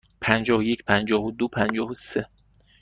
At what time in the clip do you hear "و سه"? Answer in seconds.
1.89-2.25